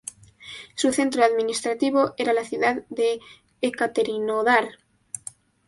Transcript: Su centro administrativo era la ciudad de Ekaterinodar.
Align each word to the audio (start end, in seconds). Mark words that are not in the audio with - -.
Su 0.73 0.91
centro 0.93 1.23
administrativo 1.23 2.15
era 2.17 2.33
la 2.33 2.43
ciudad 2.43 2.83
de 2.89 3.19
Ekaterinodar. 3.61 4.79